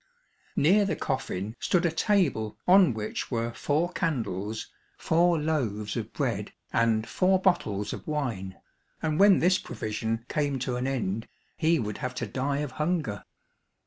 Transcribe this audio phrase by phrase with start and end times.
[0.55, 4.65] Near the coffin stood a table on which were four candles,
[4.97, 8.59] four loaves of bread, and four bottles of wine,
[9.03, 13.25] and when this provision came to an end, he would have to die of hunger.